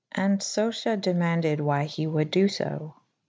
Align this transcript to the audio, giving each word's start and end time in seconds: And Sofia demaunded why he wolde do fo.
And 0.13 0.41
Sofia 0.41 0.97
demaunded 0.97 1.59
why 1.61 1.83
he 1.83 2.07
wolde 2.07 2.31
do 2.31 2.49
fo. 2.49 2.95